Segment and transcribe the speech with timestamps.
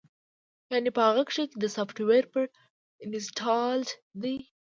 [0.71, 2.47] يعنې پۀ هغۀ کښې دا سافټوېر پري
[3.05, 3.87] انسټالډ
[4.21, 4.35] دے